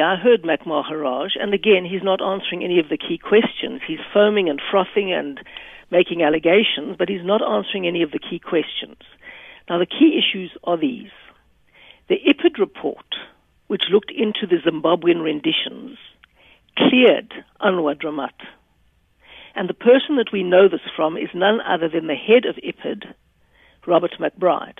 I 0.00 0.16
heard 0.16 0.44
Mac 0.44 0.66
Maharaj, 0.66 1.32
and 1.38 1.52
again, 1.54 1.84
he's 1.84 2.02
not 2.02 2.22
answering 2.22 2.64
any 2.64 2.78
of 2.78 2.88
the 2.88 2.96
key 2.96 3.18
questions. 3.18 3.80
He's 3.86 4.00
foaming 4.12 4.48
and 4.48 4.60
frothing 4.70 5.12
and 5.12 5.40
making 5.90 6.22
allegations, 6.22 6.96
but 6.98 7.08
he's 7.08 7.24
not 7.24 7.42
answering 7.42 7.86
any 7.86 8.02
of 8.02 8.10
the 8.10 8.18
key 8.18 8.38
questions. 8.38 8.96
Now, 9.68 9.78
the 9.78 9.86
key 9.86 10.18
issues 10.18 10.50
are 10.64 10.76
these. 10.76 11.10
The 12.08 12.16
IPID 12.16 12.58
report, 12.58 13.16
which 13.66 13.90
looked 13.90 14.10
into 14.10 14.46
the 14.46 14.58
Zimbabwean 14.64 15.22
renditions, 15.22 15.98
cleared 16.76 17.32
Anwar 17.60 17.94
Dramat. 17.94 18.38
And 19.54 19.68
the 19.68 19.74
person 19.74 20.16
that 20.16 20.32
we 20.32 20.42
know 20.42 20.68
this 20.68 20.80
from 20.94 21.16
is 21.16 21.30
none 21.34 21.60
other 21.60 21.88
than 21.88 22.06
the 22.06 22.14
head 22.14 22.44
of 22.44 22.56
IPID, 22.56 23.14
Robert 23.86 24.16
McBride. 24.20 24.78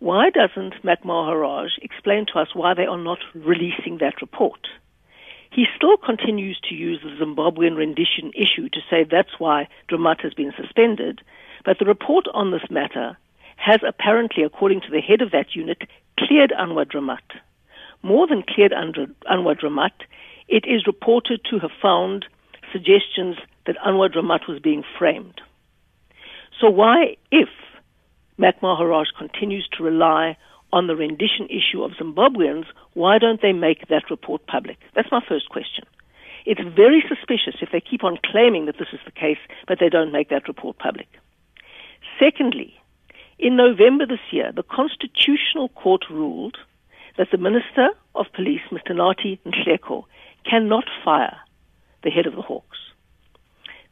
Why 0.00 0.30
doesn't 0.30 0.82
Mac 0.82 1.04
Maharaj 1.04 1.72
explain 1.82 2.24
to 2.32 2.40
us 2.40 2.54
why 2.54 2.72
they 2.72 2.86
are 2.86 2.96
not 2.96 3.18
releasing 3.34 3.98
that 3.98 4.22
report? 4.22 4.66
He 5.52 5.66
still 5.76 5.98
continues 5.98 6.58
to 6.68 6.74
use 6.74 7.00
the 7.02 7.22
Zimbabwean 7.22 7.76
rendition 7.76 8.32
issue 8.34 8.70
to 8.70 8.80
say 8.88 9.04
that's 9.04 9.38
why 9.38 9.68
Dramat 9.90 10.22
has 10.22 10.32
been 10.32 10.54
suspended, 10.56 11.20
but 11.66 11.78
the 11.78 11.84
report 11.84 12.24
on 12.32 12.50
this 12.50 12.70
matter 12.70 13.18
has 13.56 13.80
apparently, 13.86 14.42
according 14.42 14.80
to 14.80 14.90
the 14.90 15.02
head 15.02 15.20
of 15.20 15.32
that 15.32 15.54
unit, 15.54 15.82
cleared 16.18 16.54
Anwar 16.58 16.86
Dramat. 16.86 17.38
More 18.02 18.26
than 18.26 18.42
cleared 18.42 18.72
Anwar 18.72 19.60
Dramat, 19.60 19.92
it 20.48 20.64
is 20.66 20.86
reported 20.86 21.42
to 21.50 21.58
have 21.58 21.72
found 21.82 22.24
suggestions 22.72 23.36
that 23.66 23.76
Anwar 23.86 24.08
Dramat 24.08 24.48
was 24.48 24.60
being 24.60 24.82
framed. 24.98 25.42
So 26.58 26.70
why, 26.70 27.16
if 27.30 27.50
Mac 28.40 28.62
Maharaj 28.62 29.08
continues 29.18 29.68
to 29.76 29.84
rely 29.84 30.34
on 30.72 30.86
the 30.86 30.96
rendition 30.96 31.46
issue 31.50 31.82
of 31.82 31.92
Zimbabweans, 32.00 32.64
why 32.94 33.18
don't 33.18 33.42
they 33.42 33.52
make 33.52 33.88
that 33.88 34.08
report 34.08 34.46
public? 34.46 34.78
That's 34.94 35.12
my 35.12 35.20
first 35.28 35.50
question. 35.50 35.84
It's 36.46 36.62
very 36.74 37.04
suspicious 37.06 37.60
if 37.60 37.68
they 37.70 37.82
keep 37.82 38.02
on 38.02 38.16
claiming 38.24 38.64
that 38.64 38.78
this 38.78 38.88
is 38.94 39.00
the 39.04 39.10
case, 39.12 39.36
but 39.68 39.78
they 39.78 39.90
don't 39.90 40.10
make 40.10 40.30
that 40.30 40.48
report 40.48 40.78
public. 40.78 41.08
Secondly, 42.18 42.72
in 43.38 43.56
November 43.56 44.06
this 44.06 44.24
year, 44.30 44.52
the 44.56 44.62
Constitutional 44.62 45.68
Court 45.68 46.04
ruled 46.08 46.56
that 47.18 47.28
the 47.30 47.36
Minister 47.36 47.90
of 48.14 48.24
Police, 48.32 48.62
Mr. 48.70 48.92
Nathi 48.92 49.38
Nhleko, 49.44 50.04
cannot 50.48 50.84
fire 51.04 51.36
the 52.02 52.10
head 52.10 52.24
of 52.24 52.36
the 52.36 52.42
Hawks. 52.42 52.78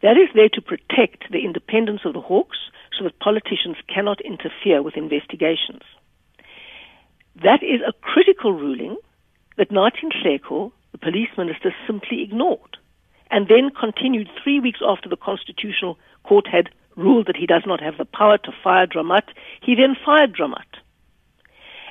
That 0.00 0.16
is 0.16 0.30
there 0.34 0.48
to 0.54 0.62
protect 0.62 1.30
the 1.30 1.44
independence 1.44 2.00
of 2.06 2.14
the 2.14 2.22
Hawks 2.22 2.56
so 2.98 3.04
that 3.04 3.18
politicians 3.20 3.76
cannot 3.92 4.20
interfere 4.20 4.82
with 4.82 4.96
investigations. 4.96 5.82
That 7.36 7.62
is 7.62 7.80
a 7.86 7.92
critical 8.00 8.52
ruling 8.52 8.96
that 9.56 9.70
Martin 9.70 10.10
Nhleko, 10.10 10.72
the 10.92 10.98
police 10.98 11.28
minister, 11.36 11.74
simply 11.86 12.22
ignored 12.22 12.76
and 13.30 13.46
then 13.48 13.70
continued 13.70 14.28
three 14.42 14.58
weeks 14.58 14.80
after 14.86 15.08
the 15.08 15.16
Constitutional 15.16 15.98
Court 16.24 16.46
had 16.50 16.70
ruled 16.96 17.26
that 17.26 17.36
he 17.36 17.46
does 17.46 17.62
not 17.66 17.80
have 17.80 17.98
the 17.98 18.04
power 18.04 18.38
to 18.38 18.52
fire 18.64 18.86
Dramat. 18.86 19.28
He 19.62 19.74
then 19.74 19.94
fired 20.04 20.34
Dramat. 20.34 20.80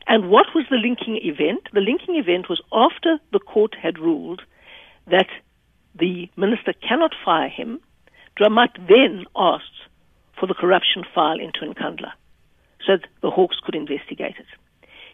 And 0.08 0.30
what 0.30 0.48
was 0.56 0.66
the 0.70 0.78
linking 0.78 1.20
event? 1.22 1.70
The 1.74 1.82
linking 1.82 2.16
event 2.16 2.50
was 2.50 2.62
after 2.72 3.20
the 3.32 3.40
court 3.40 3.76
had 3.82 4.00
ruled 4.00 4.42
that 5.06 5.28
the 5.96 6.30
minister 6.36 6.74
cannot 6.74 7.14
fire 7.24 7.50
him, 7.50 7.80
Dramat 8.40 8.88
then 8.88 9.26
asked 9.36 9.87
for 10.40 10.48
the 10.48 10.54
corruption 10.54 11.04
file 11.14 11.40
into 11.40 11.62
Nkandla 11.62 12.12
so 12.86 12.98
that 12.98 13.08
the 13.22 13.32
Hawks 13.32 13.58
could 13.64 13.76
investigate 13.76 14.36
it. 14.38 14.46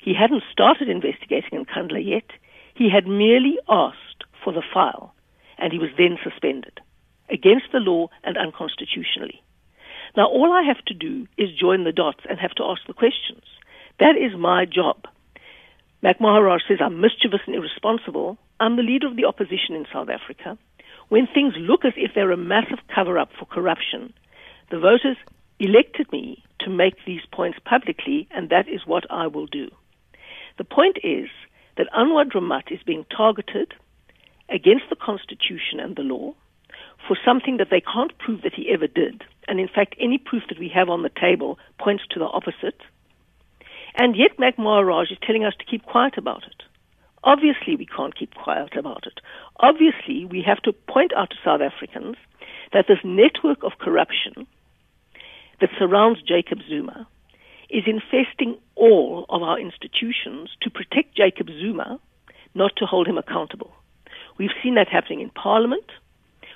He 0.01 0.13
hadn't 0.13 0.43
started 0.51 0.89
investigating 0.89 1.65
Nkandla 1.65 2.05
yet. 2.05 2.29
He 2.75 2.89
had 2.89 3.07
merely 3.07 3.57
asked 3.69 4.25
for 4.43 4.51
the 4.51 4.63
file, 4.73 5.13
and 5.57 5.71
he 5.71 5.79
was 5.79 5.89
then 5.97 6.17
suspended 6.23 6.79
against 7.29 7.71
the 7.71 7.79
law 7.79 8.09
and 8.23 8.37
unconstitutionally. 8.37 9.41
Now, 10.15 10.27
all 10.27 10.51
I 10.51 10.63
have 10.63 10.83
to 10.85 10.93
do 10.93 11.27
is 11.37 11.49
join 11.57 11.83
the 11.83 11.91
dots 11.91 12.19
and 12.29 12.39
have 12.39 12.53
to 12.55 12.63
ask 12.63 12.81
the 12.85 12.93
questions. 12.93 13.43
That 13.99 14.15
is 14.17 14.37
my 14.37 14.65
job. 14.65 15.05
Mac 16.01 16.19
Maharaj 16.19 16.61
says 16.67 16.79
I'm 16.81 16.99
mischievous 16.99 17.41
and 17.47 17.55
irresponsible. 17.55 18.37
I'm 18.59 18.75
the 18.75 18.83
leader 18.83 19.07
of 19.07 19.15
the 19.15 19.25
opposition 19.25 19.73
in 19.75 19.85
South 19.91 20.09
Africa. 20.09 20.57
When 21.09 21.27
things 21.27 21.53
look 21.57 21.85
as 21.85 21.93
if 21.95 22.11
they're 22.13 22.31
a 22.31 22.37
massive 22.37 22.79
cover 22.93 23.17
up 23.17 23.29
for 23.39 23.45
corruption, 23.45 24.13
the 24.69 24.79
voters 24.79 25.17
elected 25.59 26.11
me 26.11 26.43
to 26.59 26.69
make 26.69 26.95
these 27.05 27.21
points 27.31 27.59
publicly, 27.65 28.27
and 28.31 28.49
that 28.49 28.67
is 28.67 28.81
what 28.85 29.05
I 29.09 29.27
will 29.27 29.47
do. 29.47 29.69
The 30.57 30.63
point 30.63 30.97
is 31.03 31.29
that 31.77 31.87
Anwar 31.97 32.25
Dramat 32.25 32.71
is 32.71 32.83
being 32.85 33.05
targeted 33.15 33.73
against 34.49 34.85
the 34.89 34.95
Constitution 34.95 35.79
and 35.79 35.95
the 35.95 36.03
law 36.03 36.33
for 37.07 37.17
something 37.25 37.57
that 37.57 37.69
they 37.69 37.81
can't 37.81 38.17
prove 38.17 38.41
that 38.43 38.53
he 38.53 38.69
ever 38.71 38.87
did. 38.87 39.23
And 39.47 39.59
in 39.59 39.67
fact, 39.67 39.95
any 39.99 40.17
proof 40.17 40.43
that 40.49 40.59
we 40.59 40.69
have 40.69 40.89
on 40.89 41.01
the 41.01 41.09
table 41.09 41.59
points 41.79 42.03
to 42.11 42.19
the 42.19 42.25
opposite. 42.25 42.79
And 43.95 44.15
yet, 44.15 44.39
Mac 44.39 44.57
Maharaj 44.57 45.11
is 45.11 45.17
telling 45.25 45.43
us 45.43 45.53
to 45.59 45.65
keep 45.65 45.83
quiet 45.83 46.17
about 46.17 46.43
it. 46.43 46.63
Obviously, 47.23 47.75
we 47.75 47.85
can't 47.85 48.17
keep 48.17 48.35
quiet 48.35 48.75
about 48.75 49.07
it. 49.07 49.19
Obviously, 49.59 50.25
we 50.25 50.41
have 50.45 50.61
to 50.63 50.73
point 50.73 51.13
out 51.15 51.29
to 51.29 51.35
South 51.43 51.61
Africans 51.61 52.17
that 52.73 52.85
this 52.87 52.99
network 53.03 53.63
of 53.63 53.79
corruption 53.79 54.47
that 55.61 55.69
surrounds 55.79 56.21
Jacob 56.21 56.59
Zuma 56.67 57.07
is 57.69 57.83
infesting 57.87 58.57
all 58.75 59.25
of 59.29 59.41
our 59.41 59.59
institutions 59.59 60.49
to 60.61 60.69
protect 60.69 61.15
Jacob 61.15 61.47
Zuma, 61.47 61.99
not 62.53 62.75
to 62.77 62.85
hold 62.85 63.07
him 63.07 63.17
accountable. 63.17 63.71
We've 64.37 64.51
seen 64.61 64.75
that 64.75 64.89
happening 64.89 65.21
in 65.21 65.29
Parliament. 65.29 65.85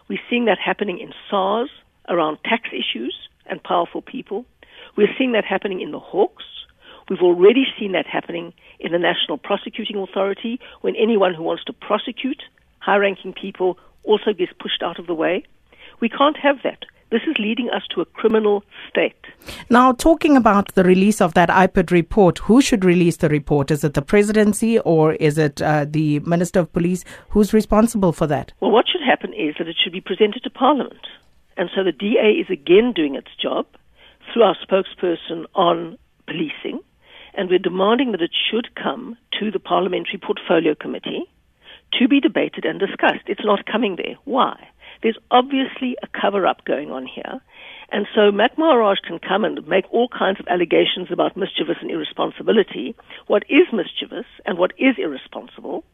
We're 0.10 0.20
seeing 0.30 0.46
that 0.46 0.58
happening 0.64 1.00
in 1.00 1.14
SARS 1.30 1.70
around 2.10 2.40
tax 2.44 2.70
issues 2.72 3.16
and 3.46 3.64
powerful 3.64 4.02
people. 4.02 4.46
We're 4.96 5.14
seeing 5.18 5.32
that 5.32 5.46
happening 5.46 5.82
in 5.82 5.92
the 5.92 6.00
Hawks. 6.00 6.44
We've 7.10 7.22
already 7.22 7.66
seen 7.80 7.94
that 7.94 8.06
happening 8.06 8.54
in 8.80 8.92
the 8.92 9.00
National 9.00 9.38
Prosecuting 9.38 9.98
Authority 9.98 10.60
when 10.82 10.96
anyone 10.96 11.34
who 11.34 11.44
wants 11.44 11.64
to 11.66 11.74
prosecute 11.74 12.42
high 12.80 12.98
ranking 12.98 13.34
people 13.34 13.78
also 14.04 14.34
gets 14.34 14.52
pushed 14.60 14.84
out 14.84 15.00
of 15.00 15.08
the 15.08 15.14
way. 15.14 15.44
We 16.00 16.10
can't 16.10 16.38
have 16.38 16.58
that. 16.64 16.86
This 17.10 17.22
is 17.26 17.38
leading 17.40 17.70
us 17.70 17.84
to 17.96 18.02
a 18.02 18.06
criminal 18.06 18.64
state. 18.90 19.16
Now, 19.70 19.94
talking 19.94 20.36
about 20.36 20.74
the 20.76 20.84
release 20.84 21.22
of 21.22 21.34
that 21.36 21.48
IPID 21.48 21.92
report, 21.92 22.40
who 22.40 22.62
should 22.62 22.84
release 22.84 23.18
the 23.18 23.30
report? 23.30 23.72
Is 23.72 23.86
it 23.86 23.94
the 23.94 24.02
presidency 24.02 24.80
or 24.80 25.14
is 25.14 25.38
it 25.38 25.62
uh, 25.62 25.86
the 25.90 26.20
Minister 26.20 26.60
of 26.60 26.74
Police? 26.74 27.06
Who's 27.30 27.54
responsible 27.54 28.12
for 28.12 28.28
that? 28.28 28.52
Well, 28.60 28.72
what 28.72 28.86
should 28.92 29.02
happen 29.02 29.34
is 29.34 29.56
that 29.58 29.70
it 29.70 29.78
should 29.82 29.94
be 29.94 30.02
presented 30.02 30.44
to 30.44 30.50
Parliament. 30.50 31.08
And 31.56 31.70
so 31.74 31.84
the 31.84 31.94
DA 31.94 32.32
is 32.32 32.50
again 32.50 32.92
doing 32.94 33.16
its 33.16 33.34
job 33.42 33.66
through 34.34 34.44
our 34.44 34.58
spokesperson 34.58 35.46
on 35.56 35.98
policing. 36.26 36.82
And 37.38 37.50
we're 37.50 37.60
demanding 37.60 38.12
that 38.12 38.22
it 38.22 38.32
should 38.50 38.76
come 38.76 39.16
to 39.40 39.52
the 39.52 39.60
Parliamentary 39.60 40.18
Portfolio 40.18 40.74
Committee 40.74 41.24
to 41.94 42.08
be 42.08 42.20
debated 42.20 42.66
and 42.66 42.80
discussed. 42.80 43.28
It's 43.28 43.46
not 43.46 43.66
coming 43.66 43.96
there. 43.96 44.16
Why? 44.26 44.68
There's 45.04 45.18
obviously 45.30 45.96
a 46.02 46.08
cover 46.20 46.48
up 46.48 46.66
going 46.66 46.92
on 46.92 47.06
here. 47.06 47.40
And 47.92 48.08
so 48.14 48.32
Mac 48.32 48.58
Maharaj 48.58 48.98
can 49.08 49.20
come 49.20 49.46
and 49.46 49.66
make 49.68 49.86
all 49.92 50.10
kinds 50.10 50.40
of 50.40 50.48
allegations 50.48 51.10
about 51.12 51.38
mischievous 51.38 51.78
and 51.80 51.92
irresponsibility. 51.92 52.96
What 53.28 53.44
is 53.50 53.68
mischievous 53.72 54.26
and 54.46 54.58
what 54.58 54.74
is 54.78 54.96
irresponsible 54.98 55.86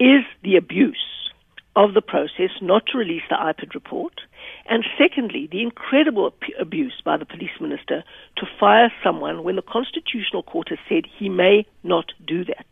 is 0.00 0.24
the 0.42 0.56
abuse 0.56 1.30
of 1.76 1.94
the 1.94 2.02
process 2.02 2.50
not 2.60 2.86
to 2.86 2.98
release 2.98 3.22
the 3.28 3.36
IPID 3.36 3.74
report. 3.74 4.20
And 4.66 4.84
secondly, 4.98 5.48
the 5.50 5.62
incredible 5.62 6.32
abuse 6.58 7.00
by 7.04 7.16
the 7.16 7.26
police 7.26 7.60
minister 7.60 8.02
to 8.40 8.46
fire 8.58 8.92
someone 9.04 9.44
when 9.44 9.56
the 9.56 9.62
Constitutional 9.62 10.42
Court 10.42 10.68
has 10.70 10.78
said 10.88 11.04
he 11.18 11.28
may 11.28 11.66
not 11.82 12.12
do 12.26 12.44
that. 12.44 12.66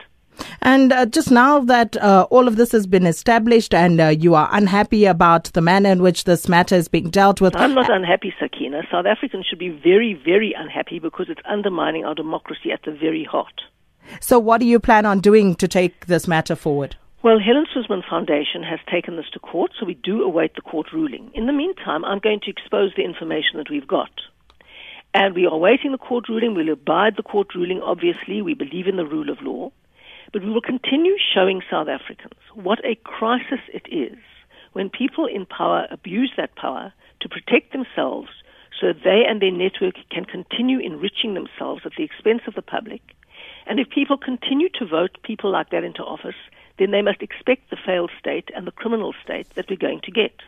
And 0.62 0.92
uh, 0.92 1.06
just 1.06 1.30
now 1.30 1.60
that 1.60 1.96
uh, 1.96 2.26
all 2.30 2.48
of 2.48 2.56
this 2.56 2.72
has 2.72 2.86
been 2.86 3.06
established 3.06 3.74
and 3.74 4.00
uh, 4.00 4.08
you 4.08 4.34
are 4.34 4.48
unhappy 4.52 5.04
about 5.04 5.44
the 5.52 5.60
manner 5.60 5.90
in 5.90 6.02
which 6.02 6.24
this 6.24 6.48
matter 6.48 6.74
is 6.74 6.88
being 6.88 7.10
dealt 7.10 7.40
with. 7.40 7.56
I'm 7.56 7.74
not 7.74 7.90
unhappy, 7.90 8.32
Sakina. 8.38 8.82
South 8.90 9.06
Africans 9.06 9.46
should 9.46 9.58
be 9.58 9.68
very, 9.70 10.14
very 10.24 10.54
unhappy 10.56 10.98
because 10.98 11.26
it's 11.28 11.40
undermining 11.48 12.04
our 12.04 12.14
democracy 12.14 12.70
at 12.72 12.82
the 12.84 12.92
very 12.92 13.24
heart. 13.24 13.62
So, 14.20 14.38
what 14.38 14.60
do 14.60 14.66
you 14.66 14.80
plan 14.80 15.04
on 15.04 15.20
doing 15.20 15.54
to 15.56 15.68
take 15.68 16.06
this 16.06 16.26
matter 16.26 16.56
forward? 16.56 16.96
Well, 17.22 17.40
Helen 17.40 17.66
Suzman 17.74 18.02
Foundation 18.08 18.62
has 18.62 18.78
taken 18.90 19.16
this 19.16 19.28
to 19.32 19.40
court, 19.40 19.72
so 19.78 19.84
we 19.84 19.94
do 19.94 20.22
await 20.22 20.54
the 20.54 20.62
court 20.62 20.92
ruling. 20.92 21.30
In 21.34 21.46
the 21.46 21.52
meantime, 21.52 22.04
I'm 22.04 22.20
going 22.20 22.40
to 22.40 22.50
expose 22.50 22.92
the 22.96 23.04
information 23.04 23.58
that 23.58 23.68
we've 23.68 23.86
got. 23.88 24.10
And 25.14 25.34
we 25.34 25.46
are 25.46 25.54
awaiting 25.54 25.92
the 25.92 25.98
court 25.98 26.28
ruling. 26.28 26.54
We'll 26.54 26.68
abide 26.68 27.16
the 27.16 27.22
court 27.22 27.54
ruling, 27.54 27.80
obviously. 27.80 28.42
We 28.42 28.54
believe 28.54 28.86
in 28.86 28.96
the 28.96 29.06
rule 29.06 29.30
of 29.30 29.40
law. 29.40 29.72
But 30.32 30.44
we 30.44 30.50
will 30.50 30.60
continue 30.60 31.16
showing 31.34 31.62
South 31.70 31.88
Africans 31.88 32.38
what 32.54 32.84
a 32.84 32.96
crisis 32.96 33.60
it 33.72 33.86
is 33.90 34.18
when 34.72 34.90
people 34.90 35.26
in 35.26 35.46
power 35.46 35.86
abuse 35.90 36.32
that 36.36 36.54
power 36.54 36.92
to 37.20 37.28
protect 37.28 37.72
themselves 37.72 38.28
so 38.78 38.92
they 38.92 39.24
and 39.26 39.40
their 39.40 39.50
network 39.50 39.94
can 40.10 40.24
continue 40.24 40.78
enriching 40.78 41.34
themselves 41.34 41.82
at 41.84 41.92
the 41.96 42.04
expense 42.04 42.42
of 42.46 42.54
the 42.54 42.62
public. 42.62 43.00
And 43.66 43.80
if 43.80 43.88
people 43.88 44.16
continue 44.16 44.68
to 44.78 44.86
vote 44.86 45.18
people 45.22 45.50
like 45.50 45.70
that 45.70 45.84
into 45.84 46.02
office, 46.02 46.36
then 46.78 46.90
they 46.90 47.02
must 47.02 47.22
expect 47.22 47.70
the 47.70 47.76
failed 47.84 48.10
state 48.18 48.50
and 48.54 48.66
the 48.66 48.72
criminal 48.72 49.14
state 49.24 49.48
that 49.54 49.68
we're 49.68 49.76
going 49.76 50.00
to 50.04 50.12
get. 50.12 50.40